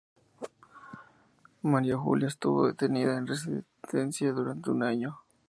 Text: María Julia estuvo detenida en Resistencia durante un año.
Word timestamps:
María 1.61 1.95
Julia 1.95 2.27
estuvo 2.27 2.65
detenida 2.65 3.19
en 3.19 3.27
Resistencia 3.27 4.31
durante 4.31 4.71
un 4.71 4.81
año. 4.81 5.19